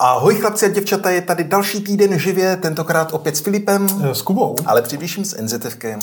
[0.00, 3.88] Ahoj chlapci a děvčata, je tady další týden živě, tentokrát opět s Filipem.
[4.12, 4.56] S Kubou.
[4.66, 6.00] Ale především s NZFkem.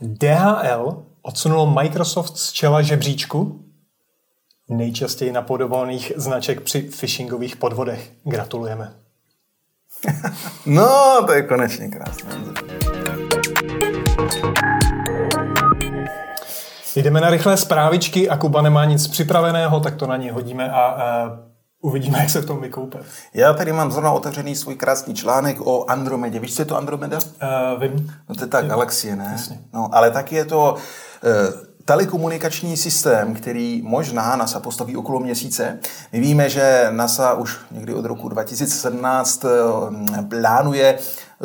[0.00, 3.64] DHL odsunul Microsoft z čela žebříčku
[4.68, 8.10] nejčastěji napodobovaných značek při phishingových podvodech.
[8.24, 8.92] Gratulujeme.
[10.66, 12.30] no, to je konečně krásné.
[16.96, 20.80] Jdeme na rychlé zprávičky a Kuba nemá nic připraveného, tak to na ně hodíme a,
[20.80, 21.38] a
[21.82, 22.98] uvidíme, jak se v tom vykoupe.
[23.34, 26.38] Já tady mám zrovna otevřený svůj krásný článek o Andromedě.
[26.38, 27.18] Víš, co je to Andromeda?
[27.18, 28.14] Uh, vím.
[28.28, 29.28] No to je ta galaxie, ne?
[29.32, 29.60] Jasně.
[29.72, 31.30] No, ale taky je to uh,
[31.84, 35.78] telekomunikační systém, který možná NASA postaví okolo měsíce.
[36.12, 39.44] My víme, že NASA už někdy od roku 2017
[40.28, 40.98] plánuje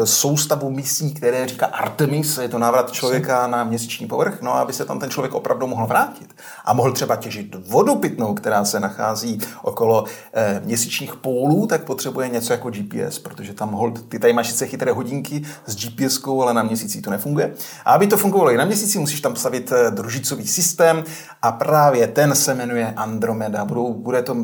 [0.05, 4.85] soustavu misí, které říká Artemis, je to návrat člověka na měsíční povrch, no aby se
[4.85, 9.39] tam ten člověk opravdu mohl vrátit a mohl třeba těžit vodu pitnou, která se nachází
[9.61, 14.49] okolo eh, měsíčních pólů, tak potřebuje něco jako GPS, protože tam hold, ty tady máš
[14.49, 17.53] sice chytré hodinky s gps ale na měsíci to nefunguje.
[17.85, 21.03] A aby to fungovalo i na měsíci, musíš tam stavit eh, družicový systém
[21.41, 23.65] a právě ten se jmenuje Andromeda.
[23.65, 24.35] Budou, bude to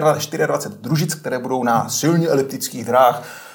[0.00, 0.44] 24
[0.80, 3.49] družic, které budou na silně eliptických drách uh,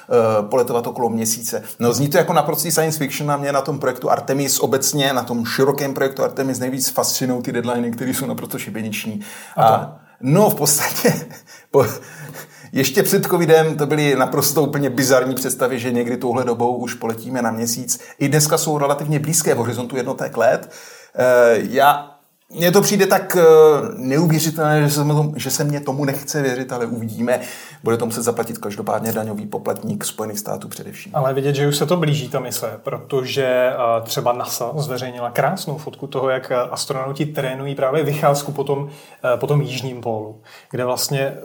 [0.50, 1.62] poletovat okolo měsíce.
[1.78, 5.22] No zní to jako naprostý science fiction a mě na tom projektu Artemis obecně, na
[5.22, 9.20] tom širokém projektu Artemis nejvíc fascinují ty deadliny, které jsou naprosto šibeniční.
[9.56, 11.26] A, a no v podstatě
[11.70, 11.86] po,
[12.72, 17.42] ještě před covidem to byly naprosto úplně bizarní představy, že někdy touhle dobou už poletíme
[17.42, 18.00] na měsíc.
[18.18, 20.72] I dneska jsou relativně blízké v horizontu jednotek let.
[21.18, 22.15] Uh, já
[22.54, 23.42] mně to přijde tak eh,
[23.96, 27.40] neuvěřitelné, že se, tomu, že se mě tomu nechce věřit, ale uvidíme.
[27.84, 31.12] Bude to muset zaplatit každopádně daňový poplatník Spojených států především.
[31.14, 35.78] Ale vidět, že už se to blíží ta mise, protože eh, třeba NASA zveřejnila krásnou
[35.78, 38.88] fotku toho, jak astronauti trénují právě vycházku po tom,
[39.24, 41.36] eh, po tom jižním pólu, kde vlastně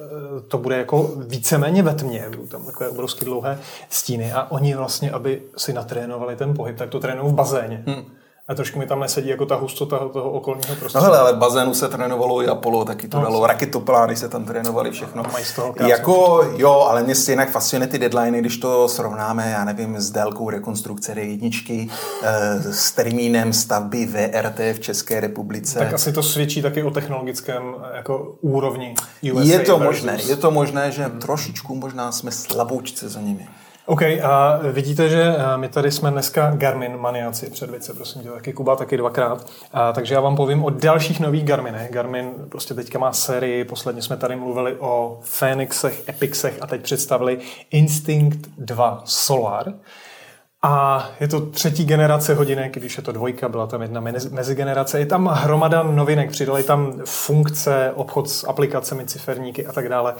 [0.47, 5.11] to bude jako víceméně ve tmě, budou tam takové obrovské dlouhé stíny a oni vlastně,
[5.11, 7.83] aby si natrénovali ten pohyb, tak to trénují v bazéně.
[7.87, 8.20] Hmm
[8.51, 10.93] a trošku mi tam nesedí jako ta hustota toho okolního prostředí.
[10.95, 14.45] No hele, ale bazénu se trénovalo i Apollo, taky to no, dalo, raketoplány se tam
[14.45, 15.23] trénovali, všechno.
[15.31, 19.65] Mají z toho jako, jo, ale mě stejně fascinuje ty deadliny, když to srovnáme, já
[19.65, 21.89] nevím, s délkou rekonstrukce D1,
[22.23, 25.79] eh, s termínem stavby VRT v České republice.
[25.79, 28.95] Tak asi to svědčí taky o technologickém jako úrovni
[29.33, 31.19] USA Je to možné, je to možné, že hmm.
[31.19, 33.47] trošičku možná jsme slaboučce za nimi.
[33.85, 38.53] OK, a vidíte, že my tady jsme dneska Garmin maniaci před více, prosím tě, taky
[38.53, 39.47] Kuba, taky dvakrát.
[39.73, 41.91] A, takže já vám povím o dalších nových Garminech.
[41.91, 47.39] Garmin prostě teďka má sérii, posledně jsme tady mluvili o Phoenixech, Epixech a teď představili
[47.71, 49.73] Instinct 2 Solar.
[50.63, 54.99] A je to třetí generace hodinek, když je to dvojka, byla tam jedna mezigenerace.
[54.99, 60.15] Je tam hromada novinek, přidali tam funkce, obchod s aplikacemi, ciferníky a tak dále.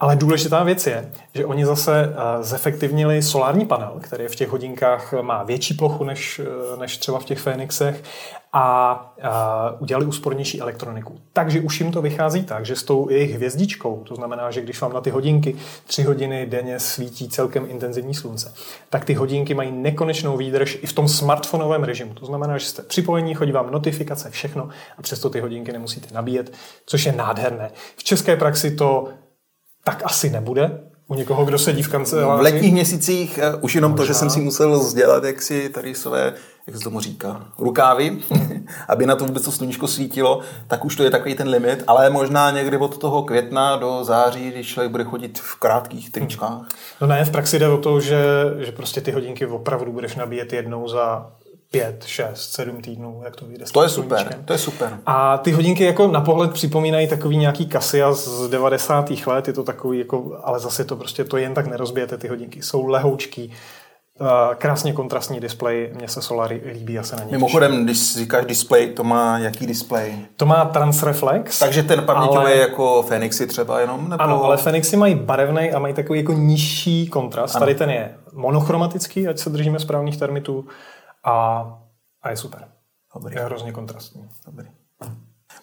[0.00, 5.14] Ale důležitá věc je, že oni zase eh, zefektivnili solární panel, který v těch hodinkách
[5.22, 8.02] má větší plochu než, eh, než třeba v těch Fénixech
[8.52, 8.62] a,
[9.22, 11.20] a udělali úspornější elektroniku.
[11.32, 14.80] Takže už jim to vychází tak, že s tou jejich hvězdičkou, to znamená, že když
[14.80, 15.56] vám na ty hodinky
[15.86, 18.54] tři hodiny denně svítí celkem intenzivní slunce,
[18.90, 22.14] tak ty hodinky mají nekonečnou výdrž i v tom smartfonovém režimu.
[22.14, 24.68] To znamená, že jste připojení, chodí vám notifikace, všechno
[24.98, 26.52] a přesto ty hodinky nemusíte nabíjet,
[26.86, 27.70] což je nádherné.
[27.96, 29.08] V české praxi to
[29.84, 30.80] tak asi nebude
[31.10, 32.40] u někoho, kdo sedí v kanceláři.
[32.40, 34.02] V letních měsících uh, už jenom Možná.
[34.02, 36.34] to, že jsem si musel sdělat, jak si tady své,
[36.66, 38.18] jak se tomu říká, rukávy,
[38.88, 42.10] aby na to vůbec to sluníčko svítilo, tak už to je takový ten limit, ale
[42.10, 46.68] možná někdy od toho května do září, když člověk bude chodit v krátkých tričkách.
[47.00, 48.24] No ne, v praxi jde o to, že,
[48.58, 51.30] že prostě ty hodinky opravdu budeš nabíjet jednou za
[51.70, 53.64] pět, šest, sedm týdnů, jak to vyjde.
[53.72, 54.98] To je super, to je super.
[55.06, 59.10] A ty hodinky jako na pohled připomínají takový nějaký Casio z 90.
[59.26, 62.62] let, je to takový jako, ale zase to prostě to jen tak nerozbijete, ty hodinky
[62.62, 63.52] jsou lehoučký,
[64.58, 68.88] krásně kontrastní displej, mně se Solary líbí, já se na něj Mimochodem, když říkáš display,
[68.88, 70.14] to má jaký displej?
[70.36, 71.58] To má Transreflex.
[71.58, 72.56] Takže ten paměťový ale...
[72.56, 74.08] jako Fenixy třeba jenom?
[74.08, 74.22] Nebo...
[74.22, 77.56] Ano, ale Fenixy mají barevný a mají takový jako nižší kontrast.
[77.56, 77.60] Ano.
[77.60, 80.64] Tady ten je monochromatický, ať se držíme správných termitů
[81.24, 81.64] a,
[82.22, 82.68] a je super.
[83.14, 83.36] Dobrý.
[83.36, 84.28] Je hrozně kontrastní.
[84.46, 84.68] Dobrý.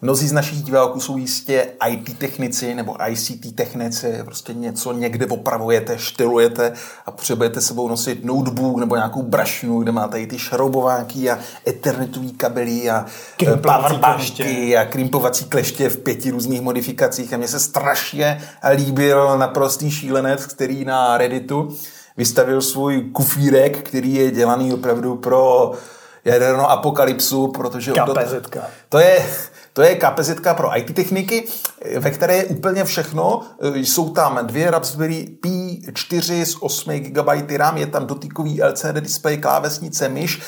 [0.02, 5.98] Mnozí z našich diváků jsou jistě IT technici nebo ICT technici, prostě něco někde opravujete,
[5.98, 6.74] štylujete
[7.06, 12.34] a potřebujete sebou nosit notebook nebo nějakou brašnu, kde máte i ty šroubováky a ethernetový
[12.34, 13.06] kabely a
[13.48, 18.42] eh, powerbanky a krimpovací kleště v pěti různých modifikacích a mně se strašně
[18.76, 21.78] líbil naprostý šílenec, který na Redditu
[22.18, 25.72] vystavil svůj kufírek, který je dělaný opravdu pro
[26.26, 27.92] jadernou apokalypsu, protože...
[27.92, 28.58] KPZ.
[28.90, 29.26] To je,
[29.78, 31.44] To je kapacitka pro IT techniky,
[32.00, 33.42] ve které je úplně všechno.
[33.76, 39.38] Jsou tam dvě Raspberry Pi 4 s 8 GB RAM, je tam dotykový LCD display,
[39.38, 40.42] klávesnice, myš,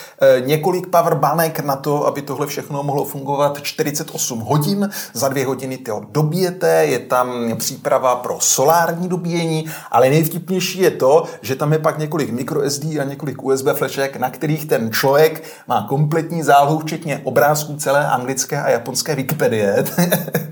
[0.45, 4.89] několik powerbanek na to, aby tohle všechno mohlo fungovat 48 hodin.
[5.13, 11.23] Za dvě hodiny to dobijete, je tam příprava pro solární dobíjení, ale nejvtipnější je to,
[11.41, 15.85] že tam je pak několik microSD a několik USB flešek, na kterých ten člověk má
[15.89, 19.83] kompletní zálohu, včetně obrázků celé anglické a japonské Wikipedie.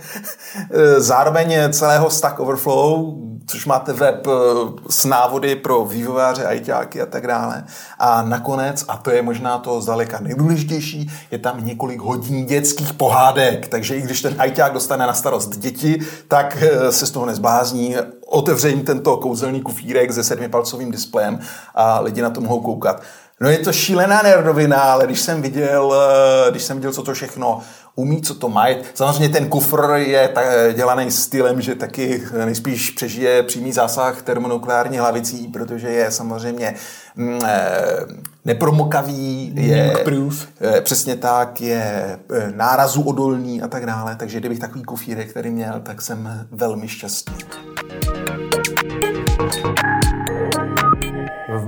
[0.98, 3.14] Zároveň celého Stack Overflow,
[3.48, 4.28] což máte web
[4.90, 7.64] s návody pro vývojáře, ajťáky a tak dále.
[8.00, 13.68] A nakonec, a to je možná to zdaleka nejdůležitější, je tam několik hodin dětských pohádek,
[13.68, 17.96] takže i když ten ajťák dostane na starost děti, tak eh, se z toho nezblázní,
[18.26, 21.40] otevře jim tento kouzelný kufírek se sedmipalcovým displejem
[21.76, 23.02] a lidi na to mohou koukat.
[23.42, 27.14] No je to šílená nerdovina, ale když jsem viděl, eh, když jsem viděl, co to
[27.14, 27.62] všechno
[27.98, 28.78] umí, co to mají.
[28.94, 30.46] Samozřejmě ten kufr je tak
[30.76, 36.74] dělaný stylem, že taky nejspíš přežije přímý zásah termonukleární hlavicí, protože je samozřejmě
[37.16, 37.80] mm, eh,
[38.46, 40.48] nepromokavý, je proof.
[40.62, 42.20] Eh, přesně tak, je
[42.56, 44.16] nárazu odolný a tak dále.
[44.16, 47.36] Takže kdybych takový kufírek, který měl, tak jsem velmi šťastný.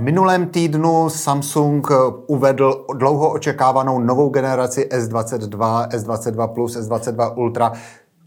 [0.00, 1.88] Minulém týdnu Samsung
[2.26, 7.72] uvedl dlouho očekávanou novou generaci S22, S22 Plus, S22 Ultra.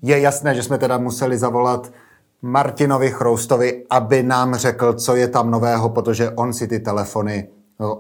[0.02, 1.92] Je jasné, že jsme teda museli zavolat
[2.42, 7.48] Martinovi Chroustovi, aby nám řekl, co je tam nového, protože on si ty telefony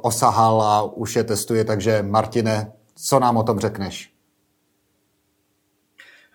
[0.02, 1.64] osahal a už je testuje.
[1.64, 4.13] Takže Martine, co nám o tom řekneš?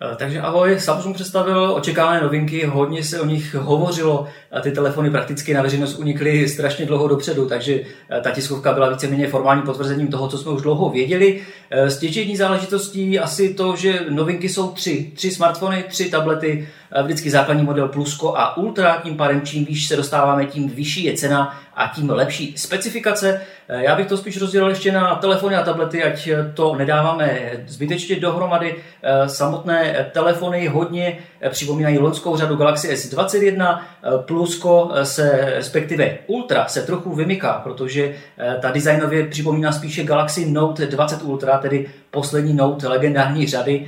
[0.01, 4.25] Eh, takže ahoj, Samsung představil očekávané novinky, hodně se o nich hovořilo,
[4.61, 9.27] ty telefony prakticky na veřejnost unikly strašně dlouho dopředu, takže eh, ta tiskovka byla víceméně
[9.27, 11.41] formálním potvrzením toho, co jsme už dlouho věděli.
[11.69, 15.11] Eh, stěžení záležitostí asi to, že novinky jsou tři.
[15.15, 16.67] Tři smartfony, tři tablety,
[17.03, 21.17] vždycky základní model Plusko a Ultra, tím pádem čím výš se dostáváme, tím vyšší je
[21.17, 23.41] cena a tím lepší specifikace.
[23.69, 28.19] Eh, já bych to spíš rozdělil ještě na telefony a tablety, ať to nedáváme zbytečně
[28.19, 28.75] dohromady.
[29.03, 33.79] Eh, samotné telefony hodně eh, připomínají loňskou řadu Galaxy S21,
[34.25, 38.15] Plusko se, respektive Ultra se trochu vymyká, protože
[38.61, 43.87] ta designově připomíná spíše Galaxy Note 20 Ultra, tedy poslední Note legendární řady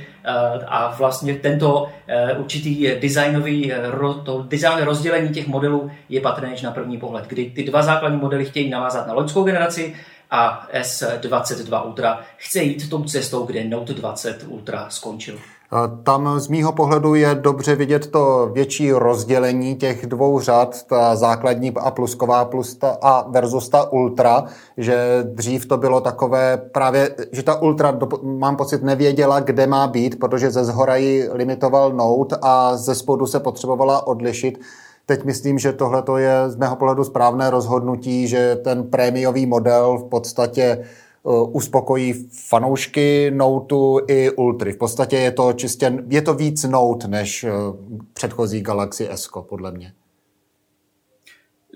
[0.66, 1.88] a vlastně tento
[2.38, 3.72] určitý designový,
[4.24, 8.44] to designové rozdělení těch modelů je patrné na první pohled, kdy ty dva základní modely
[8.44, 9.94] chtějí navázat na loňskou generaci
[10.30, 15.38] a S22 Ultra chce jít tou cestou, kde Note 20 Ultra skončil.
[16.02, 21.72] Tam z mýho pohledu je dobře vidět to větší rozdělení těch dvou řad, ta základní
[21.80, 24.44] a plusková plus ta a versus ta ultra,
[24.76, 30.18] že dřív to bylo takové právě, že ta ultra, mám pocit, nevěděla, kde má být,
[30.18, 34.60] protože ze zhora ji limitoval Note a ze spodu se potřebovala odlišit.
[35.06, 40.08] Teď myslím, že tohle je z mého pohledu správné rozhodnutí, že ten prémiový model v
[40.08, 40.84] podstatě
[41.24, 43.74] uspokojí fanoušky Note
[44.08, 44.72] i Ultry.
[44.72, 47.50] V podstatě je to čistě, je to víc Note než uh,
[48.12, 49.92] předchozí Galaxy S, podle mě.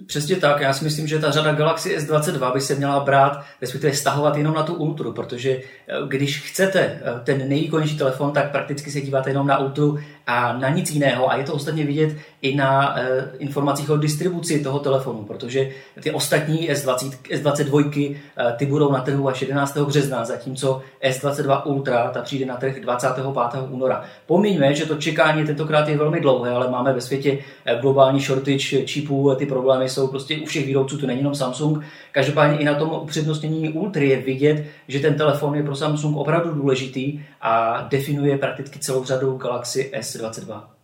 [0.06, 3.92] Přesně tak, já si myslím, že ta řada Galaxy S22 by se měla brát, respektive
[3.92, 5.62] stahovat jenom na tu Ultru, protože eh,
[6.08, 10.90] když chcete ten nejvýkonnější telefon, tak prakticky se díváte jenom na Ultru a na nic
[10.90, 11.30] jiného.
[11.30, 13.00] A je to ostatně vidět i na uh,
[13.38, 15.70] informacích o distribuci toho telefonu, protože
[16.02, 18.16] ty ostatní S20, S22 uh,
[18.56, 19.76] ty budou na trhu až 11.
[19.76, 23.24] března, zatímco S22 Ultra ta přijde na trh 25.
[23.70, 24.04] února.
[24.26, 28.82] Pomíňme, že to čekání tentokrát je velmi dlouhé, ale máme ve světě eh, globální shortage
[28.84, 31.84] čipů, ty problémy jsou prostě u všech výrobců, to není jenom Samsung.
[32.12, 36.54] Každopádně i na tom upřednostnění Ultra je vidět, že ten telefon je pro Samsung opravdu
[36.54, 40.76] důležitý a definuje prakticky celou řadu Galaxy S 2022.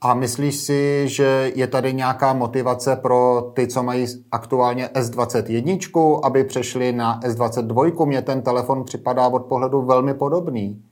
[0.00, 6.44] A myslíš si, že je tady nějaká motivace pro ty, co mají aktuálně S21, aby
[6.44, 8.06] přešli na S22?
[8.06, 10.82] Mně ten telefon připadá od pohledu velmi podobný.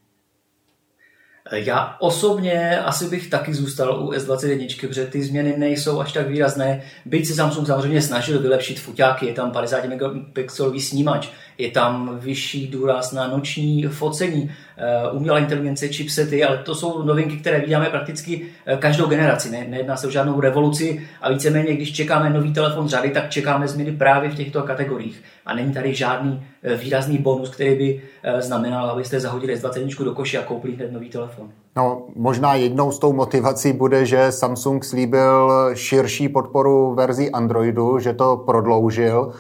[1.53, 6.83] Já osobně asi bych taky zůstal u S21, protože ty změny nejsou až tak výrazné.
[7.05, 12.69] Byť se Samsung samozřejmě snažil vylepšit fuťáky, je tam 50 megapixelový snímač, je tam vyšší
[12.69, 18.47] důraz na noční focení, eh, umělá inteligence, chipsety, ale to jsou novinky, které vidíme prakticky
[18.67, 19.51] eh, každou generaci.
[19.51, 23.69] Ne, nejedná se o žádnou revoluci a víceméně, když čekáme nový telefon řady, tak čekáme
[23.69, 25.23] změny právě v těchto kategoriích.
[25.47, 28.03] A není tady žádný eh, výrazný bonus, který by
[28.39, 31.49] znamenal, abyste zahodili S21 do koše a koupili hned nový telefon.
[31.77, 38.13] No, možná jednou z tou motivací bude, že Samsung slíbil širší podporu verzi Androidu, že
[38.13, 39.33] to prodloužil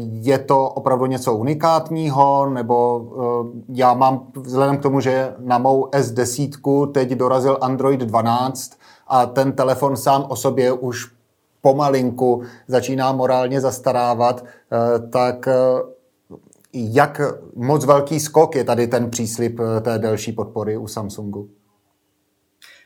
[0.00, 3.06] Je to opravdu něco unikátního, nebo
[3.68, 8.72] já mám vzhledem k tomu, že na mou S10 teď dorazil Android 12
[9.08, 11.12] a ten telefon sám o sobě už
[11.60, 14.44] pomalinku začíná morálně zastarávat,
[15.10, 15.48] tak
[16.72, 17.20] jak
[17.56, 21.48] moc velký skok je tady ten příslip té delší podpory u Samsungu?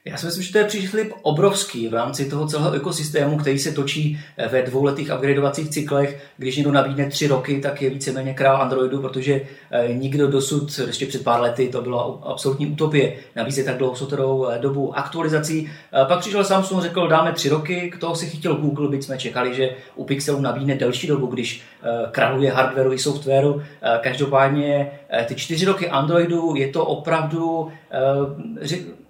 [0.08, 3.72] Já si myslím, že to je příslip obrovský v rámci toho celého ekosystému, který se
[3.72, 6.22] točí eh, ve dvouletých upgradeovacích cyklech.
[6.36, 11.06] Když někdo nabídne tři roky, tak je víceméně král Androidu, protože eh, nikdo dosud, ještě
[11.06, 15.70] před pár lety, to byla absolutní utopie, nabízet tak dlouhou eh, dobu aktualizací.
[16.08, 19.54] Pak přišel Samsung, řekl, dáme tři roky, k toho si chytil Google, byť jsme čekali,
[19.54, 21.62] že u Pixelu nabídne delší dobu, když
[22.10, 23.62] kraluje hardwareu i softwaru.
[24.00, 24.90] Každopádně
[25.26, 27.68] ty čtyři roky Androidu je to opravdu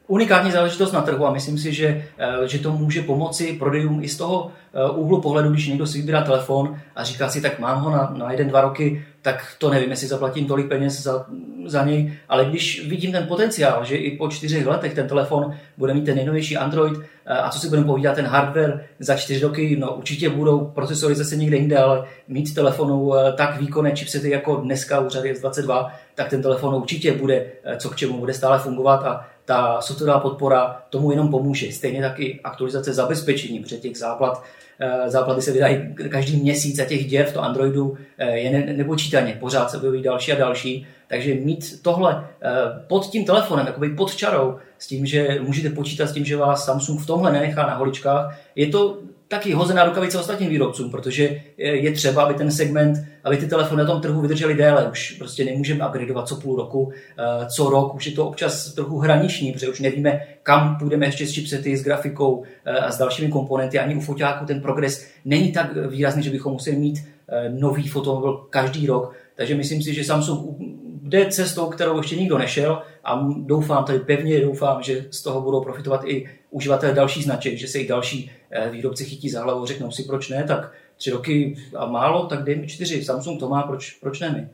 [0.09, 4.09] unikátní záležitost na trhu a myslím si, že, eh, že to může pomoci prodejům i
[4.09, 7.81] z toho eh, úhlu pohledu, když někdo si vybírá telefon a říká si, tak mám
[7.81, 11.27] ho na, na jeden, dva roky, tak to nevím, jestli zaplatím tolik peněz za,
[11.67, 15.95] za něj, ale když vidím ten potenciál, že i po čtyřech letech ten telefon bude
[15.95, 19.77] mít ten nejnovější Android eh, a co si budeme povídat, ten hardware za čtyři roky,
[19.79, 25.01] no určitě budou procesory zase někde jinde, ale mít telefonu tak výkonné chipsety jako dneska
[25.01, 27.47] u řady S22, tak ten telefon určitě bude
[27.77, 31.73] co k čemu, bude stále fungovat a ta softwarová podpora tomu jenom pomůže.
[31.73, 34.43] Stejně taky aktualizace zabezpečení, protože těch záplat,
[34.79, 38.73] eh, záplaty se vydají každý měsíc a těch děr v to Androidu eh, je ne,
[38.73, 39.37] nepočítaně.
[39.41, 40.87] Pořád se objeví další a další.
[41.09, 42.51] Takže mít tohle eh,
[42.87, 46.65] pod tím telefonem, jakoby pod čarou, s tím, že můžete počítat s tím, že vás
[46.65, 51.93] Samsung v tomhle nenechá na holičkách, je to taky hozená rukavice ostatním výrobcům, protože je
[51.93, 54.91] třeba, aby ten segment, aby ty telefony na tom trhu vydržely déle.
[54.91, 58.99] Už prostě nemůžeme upgradeovat co půl roku, eh, co rok, už je to občas trochu
[58.99, 63.29] hraniční, protože už nevíme, kam půjdeme ještě s chipsety, s grafikou eh, a s dalšími
[63.29, 63.79] komponenty.
[63.79, 68.47] Ani u foťáku ten progres není tak výrazný, že bychom museli mít eh, nový fotomobil
[68.51, 69.15] každý rok.
[69.37, 70.57] Takže myslím si, že Samsung
[71.03, 75.61] jde cestou, kterou ještě nikdo nešel a doufám, tady pevně doufám, že z toho budou
[75.61, 79.91] profitovat i uživatelé další značek, že se i další eh, výrobci chytí za hlavu, řeknou
[79.91, 83.05] si, proč ne, tak tři roky a málo, tak dej mi čtyři.
[83.05, 84.49] Samsung to má, proč, proč ne my?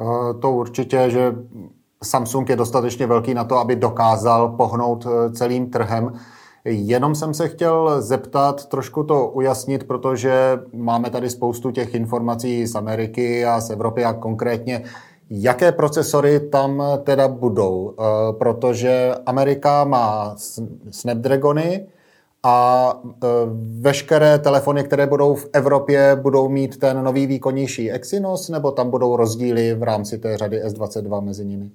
[0.00, 1.34] Eh, to určitě, že
[2.02, 6.12] Samsung je dostatečně velký na to, aby dokázal pohnout eh, celým trhem.
[6.64, 12.74] Jenom jsem se chtěl zeptat, trošku to ujasnit, protože máme tady spoustu těch informací z
[12.74, 14.84] Ameriky a z Evropy a konkrétně
[15.30, 17.94] Jaké procesory tam teda budou?
[17.98, 20.36] Eh, protože Amerika má
[20.90, 21.86] Snapdragony
[22.42, 23.26] a eh,
[23.80, 29.16] veškeré telefony, které budou v Evropě, budou mít ten nový výkonnější Exynos, nebo tam budou
[29.16, 31.70] rozdíly v rámci té řady S22 mezi nimi?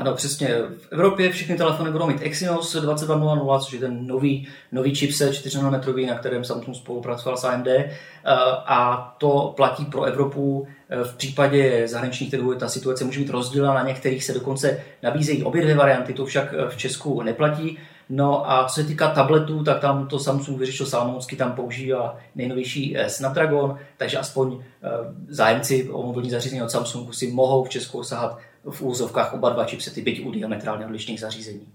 [0.00, 0.48] Ano, přesně.
[0.78, 5.56] V Evropě všechny telefony budou mít Exynos 2200, což je ten nový, nový chipset 4
[5.56, 7.66] nanometrový, na kterém Samsung spolupracoval s AMD.
[7.66, 7.90] Eh,
[8.66, 10.66] a to platí pro Evropu.
[10.90, 15.42] Eh, v případě zahraničních trhů ta situace může být rozdílná, na některých se dokonce nabízejí
[15.42, 17.78] obě dvě varianty, to však eh, v Česku neplatí.
[18.08, 22.96] No a co se týká tabletů, tak tam to Samsung vyřešil salmonsky, tam používá nejnovější
[23.06, 24.62] Snapdragon, takže aspoň
[25.28, 28.38] zájemci o mobilní zařízení od Samsungu si mohou v Česku sahat
[28.70, 31.68] v úzovkách oba dva chipsety, byť u diametrálně odlišných zařízení.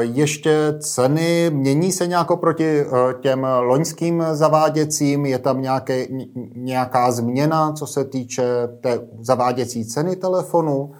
[0.00, 2.84] Ještě ceny mění se nějak proti e,
[3.20, 5.26] těm loňským zaváděcím?
[5.26, 6.06] Je tam nějaké,
[6.54, 8.42] nějaká změna, co se týče
[8.80, 10.94] té zaváděcí ceny telefonu?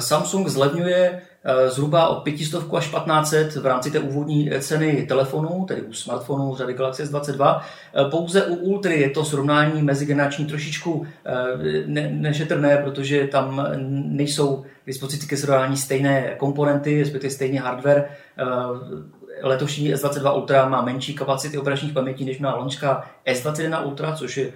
[0.00, 1.33] Samsung zlevňuje Eh,
[1.68, 6.74] zhruba od 500 až 1500 v rámci té úvodní ceny telefonů, tedy u smartfonů řady
[6.74, 7.60] Galaxy S22.
[7.60, 11.34] Eh, pouze u Ultry je to srovnání mezigenerační trošičku eh,
[11.86, 18.08] ne- nešetrné, protože tam nejsou k dispozici ke srovnání stejné komponenty, respektive stejný hardware
[19.44, 24.46] letošní S22 Ultra má menší kapacity operačních pamětí, než měla loňská S21 Ultra, což je
[24.46, 24.52] uh,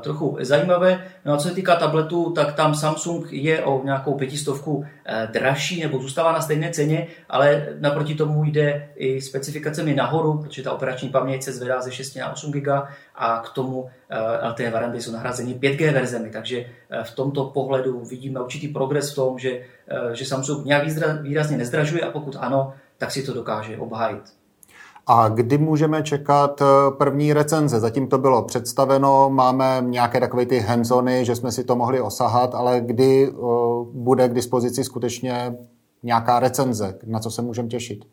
[0.00, 1.04] trochu zajímavé.
[1.24, 4.84] No a co se týká tabletu, tak tam Samsung je o nějakou pětistovku uh,
[5.32, 10.72] dražší nebo zůstává na stejné ceně, ale naproti tomu jde i specifikacemi nahoru, protože ta
[10.72, 12.68] operační paměť se zvedá ze 6 na 8 GB
[13.14, 16.64] a k tomu uh, ty varianty jsou nahrazeny 5G verzemi, takže
[17.02, 19.60] v tomto pohledu vidíme určitý progres v tom, že,
[20.12, 20.84] že Samsung nějak
[21.22, 24.22] výrazně nezdražuje a pokud ano, tak si to dokáže obhájit.
[25.06, 26.64] A kdy můžeme čekat eh,
[26.98, 27.80] první recenze?
[27.80, 32.54] Zatím to bylo představeno, máme nějaké takové ty handzony, že jsme si to mohli osahat,
[32.54, 35.56] ale kdy uh, bude k dispozici skutečně
[36.02, 38.04] nějaká recenze, na co se můžeme těšit?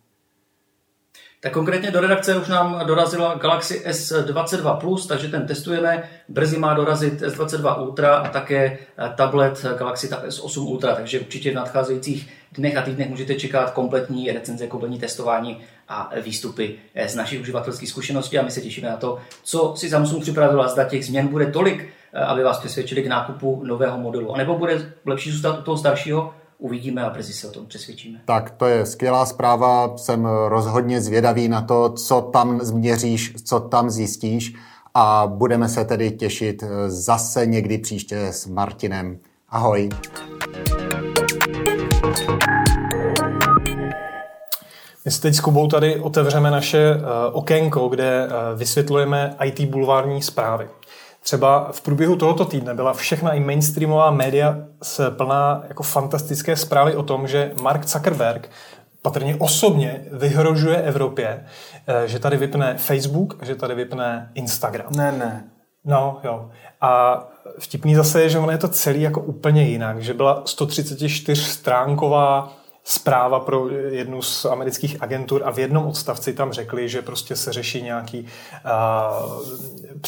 [1.42, 6.10] Tak konkrétně do redakce už nám dorazila Galaxy S22+, takže ten testujeme.
[6.30, 11.52] Brzy má dorazit S22 Ultra a také eh, tablet Galaxy Tab S8 Ultra, takže určitě
[11.52, 16.76] v nadcházejících dnech a týdnech můžete čekat kompletní recenze, kompletní testování a výstupy
[17.08, 20.68] z našich uživatelských zkušeností a my se těšíme na to, co si Samsung připravil a
[20.68, 21.90] zda těch změn bude tolik,
[22.28, 24.34] aby vás přesvědčili k nákupu nového modelu.
[24.34, 28.22] A nebo bude lepší zůstat u toho staršího, uvidíme a brzy se o tom přesvědčíme.
[28.26, 29.98] Tak to je skvělá zpráva.
[29.98, 34.56] Jsem rozhodně zvědavý na to, co tam změříš, co tam zjistíš
[34.94, 39.20] a budeme se tedy těšit zase někdy příště s Martinem.
[39.50, 39.90] Ahoj.
[45.06, 50.22] My si teď s Kubou tady otevřeme naše uh, okénko, kde uh, vysvětlujeme IT bulvární
[50.22, 50.68] zprávy.
[51.24, 54.58] Třeba v průběhu tohoto týdne byla všechna i mainstreamová média
[55.10, 58.50] plná jako fantastické zprávy o tom, že Mark Zuckerberg
[59.02, 64.88] patrně osobně vyhrožuje Evropě, uh, že tady vypne Facebook a že tady vypne Instagram.
[64.96, 65.50] Ne, ne.
[65.86, 66.50] No, jo.
[66.82, 67.24] A
[67.60, 72.54] vtipný zase je, že ono je to celý jako úplně jinak, že byla 134 stránková
[72.84, 77.54] zpráva pro jednu z amerických agentur a v jednom odstavci tam řekli, že prostě se
[77.54, 79.42] řeší nějaký uh,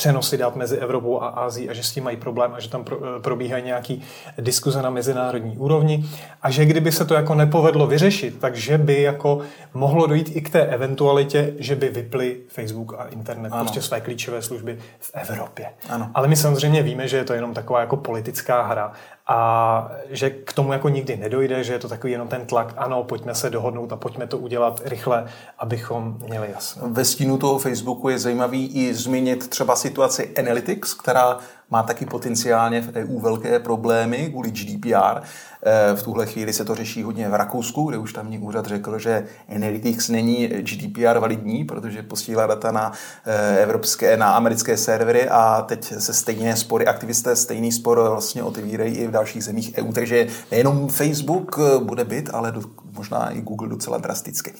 [0.01, 2.84] přenosy dat mezi Evropou a Ázií a že s tím mají problém a že tam
[2.84, 4.03] pro, probíhají nějaký
[4.39, 6.05] diskuze na mezinárodní úrovni
[6.41, 9.41] a že kdyby se to jako nepovedlo vyřešit, takže by jako
[9.74, 13.63] mohlo dojít i k té eventualitě, že by vyply Facebook a internet, ano.
[13.63, 15.65] prostě své klíčové služby v Evropě.
[15.89, 16.12] Ano.
[16.13, 18.93] Ale my samozřejmě víme, že je to jenom taková jako politická hra
[19.27, 23.03] a že k tomu jako nikdy nedojde, že je to takový jenom ten tlak, ano,
[23.03, 25.25] pojďme se dohodnout a pojďme to udělat rychle,
[25.59, 26.89] abychom měli jasno.
[26.89, 31.39] Ve stínu toho Facebooku je zajímavý i zmínit třeba situaci Analytics, která
[31.71, 35.21] má taky potenciálně v EU velké problémy kvůli GDPR.
[35.65, 38.99] Eh, v tuhle chvíli se to řeší hodně v Rakousku, kde už tamní úřad řekl,
[38.99, 39.25] že
[39.55, 42.91] Analytics není GDPR validní, protože posílá data na
[43.25, 48.95] eh, evropské, na americké servery a teď se stejné spory, aktivisté stejný spor vlastně otevírají
[48.95, 49.91] i v dalších zemích EU.
[49.91, 52.53] Takže nejenom Facebook eh, bude byt, ale
[52.97, 54.53] možná i Google docela drasticky.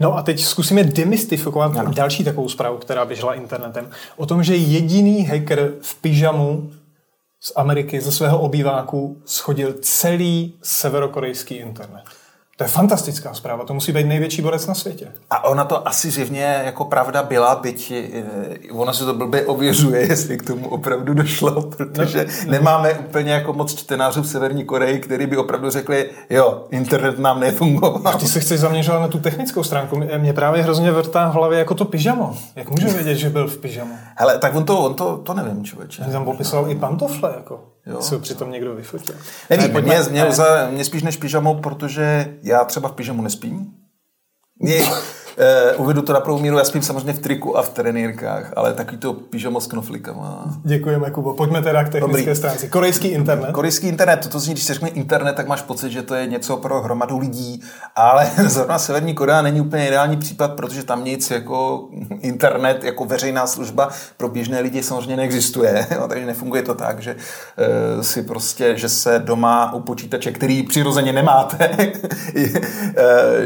[0.00, 1.92] No a teď zkusíme demystifikovat ano.
[1.92, 6.45] další takovou zprávu, která běžela internetem, o tom, že jediný hacker v pyžamu
[7.40, 12.04] z Ameriky, ze svého obýváku, schodil celý severokorejský internet.
[12.56, 15.08] To je fantastická zpráva, to musí být největší borec na světě.
[15.30, 18.22] A ona to asi zjevně jako pravda byla, byť eh,
[18.72, 23.52] ona se to blbě ověřuje, jestli k tomu opravdu došlo, protože no, nemáme úplně jako
[23.52, 28.02] moc čtenářů v Severní Koreji, který by opravdu řekli, jo, internet nám nefungoval.
[28.04, 30.00] A ty se chceš zaměřovat na tu technickou stránku.
[30.18, 32.36] Mě právě hrozně vrtá v hlavě jako to pyžamo.
[32.56, 33.94] Jak můžu vědět, že byl v pyžamu?
[34.16, 36.02] Hele, tak on to, on to, to nevím, člověče.
[36.02, 37.75] Jsem tam popisoval i pantofle, jako.
[37.86, 38.00] Jo.
[38.10, 39.14] Ho přitom někdo vyfotil.
[39.50, 40.24] Nevím, ne, mě, mě,
[40.70, 43.74] mě, spíš než pyžamo, protože já třeba v pyžamu nespím.
[44.58, 44.84] Mě,
[45.36, 48.74] Uh, uvedu to na prvou míru, já spím samozřejmě v triku a v trenýrkách, ale
[48.74, 50.44] takový to pyžamo s knoflikama.
[50.64, 51.34] Děkujeme, Kubo.
[51.34, 52.36] Pojďme teda k technické Dobrý.
[52.36, 52.68] stránce.
[52.68, 53.52] Korejský internet.
[53.52, 56.26] Korejský internet, to, to zní, když se řekne internet, tak máš pocit, že to je
[56.26, 57.62] něco pro hromadu lidí,
[57.96, 61.88] ale zrovna Severní Korea není úplně ideální případ, protože tam nic jako
[62.20, 65.86] internet, jako veřejná služba pro běžné lidi samozřejmě neexistuje.
[65.96, 70.62] Jo, takže nefunguje to tak, že uh, si prostě, že se doma u počítače, který
[70.62, 72.44] přirozeně nemáte, uh,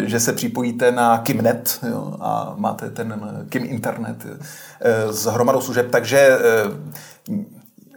[0.02, 5.60] že se připojíte na Kimnet, jo, a máte ten eh, Kim internet eh, s hromadou
[5.60, 7.40] služeb, takže eh,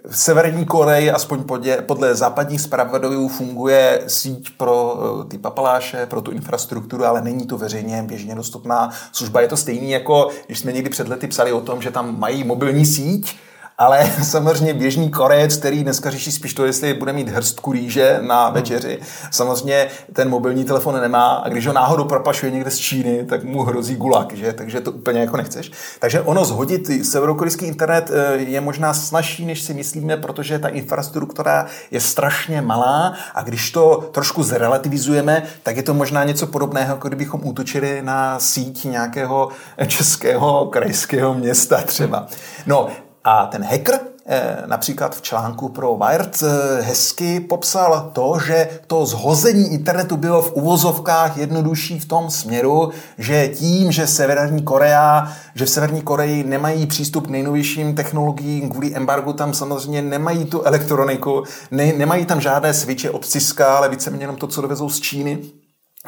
[0.08, 6.32] v Severní Koreji, aspoň podle, podle západních zpravodajů, funguje síť pro ty papaláše, pro tu
[6.32, 9.42] infrastrukturu, ale není to veřejně běžně dostupná služba.
[9.42, 12.44] Je to stejný jako, když jsme někdy před lety psali o tom, že tam mají
[12.44, 13.38] mobilní síť,
[13.78, 18.46] ale samozřejmě běžný korec, který dneska řeší spíš to, jestli bude mít hrstku rýže na
[18.46, 18.54] hmm.
[18.54, 19.00] večeři,
[19.32, 23.64] samozřejmě ten mobilní telefon nemá a když ho náhodou propašuje někde z Číny, tak mu
[23.64, 24.54] hrozí gulag, že?
[24.54, 25.72] takže to úplně jako nechceš.
[26.00, 31.66] Takže ono zhodit severokorejský internet eh, je možná snažší, než si myslíme, protože ta infrastruktura
[31.92, 37.08] je strašně malá a když to trošku zrelativizujeme, tak je to možná něco podobného, jako
[37.08, 39.50] kdybychom útočili na síť nějakého
[39.88, 42.28] českého krajského města třeba.
[42.66, 42.90] No,
[43.24, 49.06] a ten hacker eh, například v článku pro Wired eh, hezky popsal to, že to
[49.06, 55.66] zhození internetu bylo v uvozovkách jednodušší v tom směru, že tím, že Severní Korea, že
[55.66, 61.44] v Severní Koreji nemají přístup k nejnovějším technologiím, kvůli embargu tam samozřejmě nemají tu elektroniku,
[61.72, 65.40] ne, nemají tam žádné switche od Cisca, ale víceméně jenom to, co dovezou z Číny,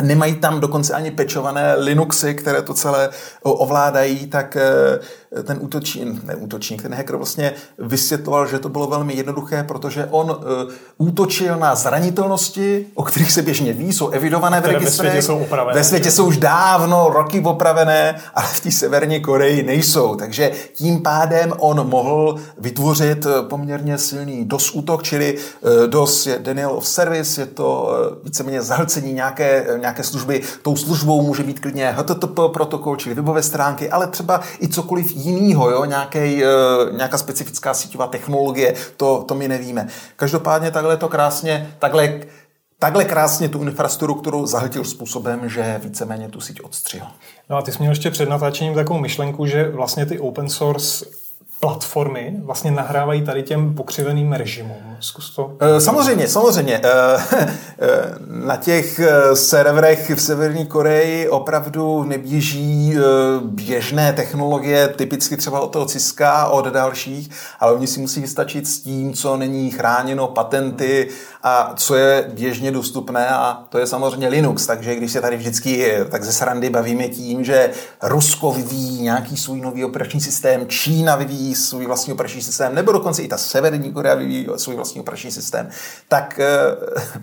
[0.01, 3.09] Nemají tam dokonce ani pečované Linuxy, které to celé
[3.41, 4.99] ovládají, tak eh,
[5.43, 10.29] ten útočník, ne útočník, ten hacker vlastně vysvětloval, že to bylo velmi jednoduché, protože on
[10.29, 15.13] uh, útočil na zranitelnosti, o kterých se běžně ví, jsou evidované v registrech.
[15.13, 15.79] Ve světě jsou opravené.
[15.79, 20.15] Ve světě jsou už dávno, roky opravené, ale v té severní Koreji nejsou.
[20.15, 25.37] Takže tím pádem on mohl vytvořit eh, poměrně silný DOS útok, čili
[25.87, 30.41] DOS je Denial of Service, je to víceméně zahlcení nějaké, nějaké služby.
[30.61, 35.69] Tou službou může být klidně HTTP protokol, čili webové stránky, ale třeba i cokoliv jiného,
[35.69, 35.85] jo?
[35.85, 36.43] Nějaký,
[36.97, 39.87] nějaká specifická síťová technologie, to, to my nevíme.
[40.15, 42.19] Každopádně takhle to krásně, takhle
[42.79, 47.07] takhle krásně tu infrastrukturu zahltil způsobem, že víceméně tu síť odstřihl.
[47.49, 51.05] No a ty jsi měl ještě před natáčením takovou myšlenku, že vlastně ty open source
[51.59, 54.95] platformy vlastně nahrávají tady těm pokřiveným režimům.
[54.99, 55.51] Zkus to.
[55.59, 56.81] Eh, samozřejmě, samozřejmě.
[56.83, 57.17] Eh,
[57.79, 58.99] eh, na těch
[59.33, 62.97] serverech v Severní Koreji opravdu neběží
[63.41, 68.79] běžné technologie, typicky třeba od toho Ciska, od dalších, ale oni si musí vystačit s
[68.79, 71.07] tím, co není chráněno, patenty
[71.43, 74.65] a co je běžně dostupné a to je samozřejmě Linux.
[74.65, 77.69] Takže když se tady vždycky tak ze srandy bavíme tím, že
[78.03, 83.21] Rusko vyvíjí nějaký svůj nový operační systém, Čína vyvíjí svůj vlastní operační systém, nebo dokonce
[83.21, 85.69] i ta Severní Korea vyvíjí svůj vlastní operační systém,
[86.07, 86.47] tak eh,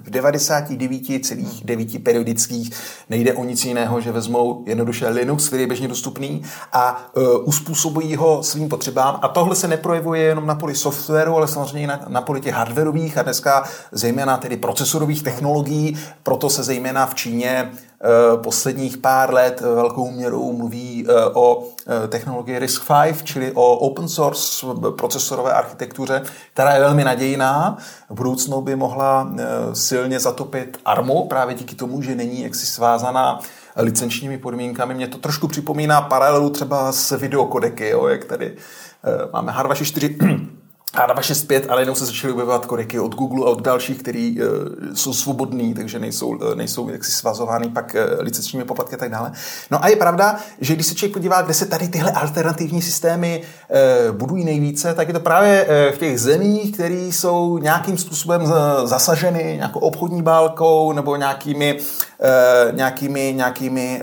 [0.03, 2.71] v 99,9 periodických
[3.11, 8.17] nejde o nic jiného, že vezmou jednoduše Linux, který je běžně dostupný a uh, uspůsobují
[8.17, 9.19] ho svým potřebám.
[9.23, 12.55] A tohle se neprojevuje jenom na poli softwaru, ale samozřejmě i na, na poli těch
[12.55, 17.92] hardwareových a dneska zejména tedy procesorových technologií, proto se zejména v Číně Eh,
[18.43, 24.67] posledních pár let velkou měrou mluví eh, o eh, technologii RISC-V, čili o open source
[24.97, 27.77] procesorové architektuře, která je velmi nadějná.
[28.11, 29.33] V budoucnu by mohla
[29.73, 33.41] silně zatopit ARMu právě díky tomu, že není jaksi svázaná
[33.77, 34.95] licenčními podmínkami.
[34.95, 38.57] Mě to trošku připomíná paralelu třeba s videokodeky, jo, jak tady
[39.33, 40.17] máme Harvard 4
[40.95, 43.99] a na vaše zpět, ale jenom se začaly objevovat kodeky od Google a od dalších,
[43.99, 44.47] který uh,
[44.95, 49.33] jsou svobodní, takže nejsou, uh, nejsou jaksi svazovány pak uh, licenčními poplatky a tak dále.
[49.71, 53.43] No a je pravda, že když se člověk podívá, kde se tady tyhle alternativní systémy
[53.43, 58.53] uh, budují nejvíce, tak je to právě uh, v těch zemích, které jsou nějakým způsobem
[58.85, 64.03] zasaženy nějakou obchodní bálkou nebo nějakými, uh, nějakými, nějakými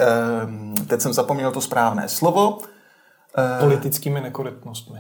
[0.78, 2.58] uh, teď jsem zapomněl to správné slovo.
[2.58, 5.00] Uh, Politickými nekorektnostmi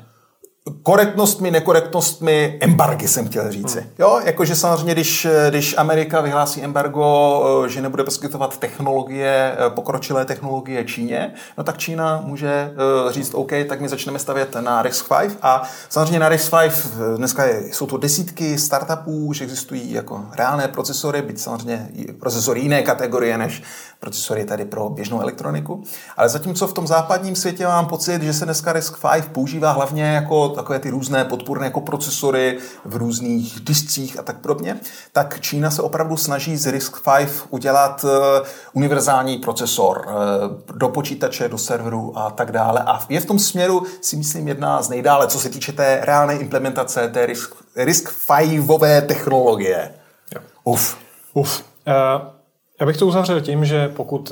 [0.83, 3.79] korektnostmi, nekorektnostmi, embargy jsem chtěl říci.
[3.79, 3.89] Hmm.
[3.99, 10.25] Jo, jakože samozřejmě, když, když Amerika vyhlásí embargo, eh, že nebude poskytovat technologie, eh, pokročilé
[10.25, 15.37] technologie Číně, no tak Čína může eh, říct, OK, tak my začneme stavět na RISC-V
[15.41, 21.21] a samozřejmě na RISC-V dneska je, jsou to desítky startupů, už existují jako reálné procesory,
[21.21, 23.63] byť samozřejmě procesory jiné kategorie než
[23.99, 25.83] procesory tady pro běžnou elektroniku.
[26.17, 30.49] Ale zatímco v tom západním světě mám pocit, že se dneska RISC-V používá hlavně jako
[30.59, 34.79] takové ty různé podpůrné jako procesory v různých discích a tak podobně,
[35.11, 38.09] tak Čína se opravdu snaží z RISC-V udělat uh,
[38.73, 42.83] univerzální procesor uh, do počítače, do serveru a tak dále.
[42.85, 46.35] A je v tom směru, si myslím, jedna z nejdále, co se týče té reálné
[46.37, 47.27] implementace té
[47.75, 49.91] RISC-V technologie.
[50.35, 50.41] Jo.
[50.63, 50.97] Uf.
[51.33, 51.63] Uf.
[51.87, 52.27] Uh,
[52.79, 54.31] já bych to uzavřel tím, že pokud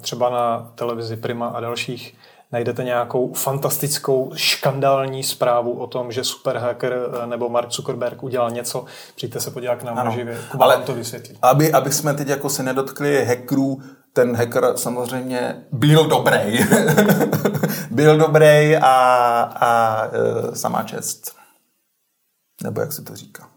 [0.00, 2.14] třeba na televizi Prima a dalších
[2.54, 8.84] najdete nějakou fantastickou škandální zprávu o tom, že superhacker eh, nebo Mark Zuckerberg udělal něco,
[9.16, 10.38] přijďte se podívat k nám živě.
[10.50, 11.38] Kuba Ale to vysvětlí.
[11.42, 16.58] Aby, aby jsme teď jako se nedotkli hackerů, ten hacker samozřejmě byl dobrý.
[17.90, 18.94] byl dobrý a,
[19.60, 21.36] a e, samá čest.
[22.62, 23.48] Nebo jak se to říká.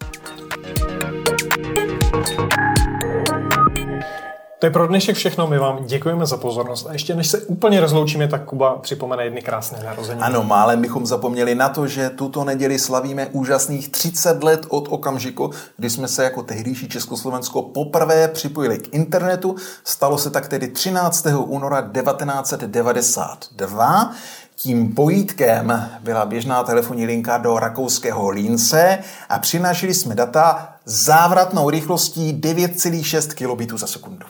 [4.60, 5.48] To je pro dnešek všechno.
[5.48, 6.88] My vám děkujeme za pozornost.
[6.89, 10.26] A ještě než se úplně rozloučíme, tak Kuba připomene jedny krásné narozeniny.
[10.26, 15.52] Ano, málem bychom zapomněli na to, že tuto neděli slavíme úžasných 30 let od okamžiku,
[15.78, 19.56] kdy jsme se jako tehdejší Československo poprvé připojili k internetu.
[19.84, 21.28] Stalo se tak tedy 13.
[21.46, 24.12] února 1992.
[24.56, 32.34] Tím pojítkem byla běžná telefonní linka do rakouského Línce a přinášeli jsme data závratnou rychlostí
[32.34, 34.26] 9,6 kilobitů za sekundu.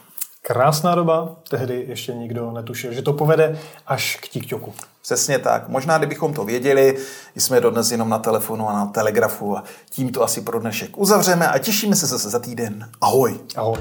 [0.47, 4.73] Krásná doba, tehdy ještě nikdo netušil, že to povede až k TikToku.
[5.01, 5.69] Přesně tak.
[5.69, 6.97] Možná, kdybychom to věděli,
[7.35, 11.47] jsme dodnes jenom na telefonu a na telegrafu a tím to asi pro dnešek uzavřeme
[11.47, 12.89] a těšíme se zase za týden.
[13.01, 13.39] Ahoj.
[13.55, 13.77] Ahoj.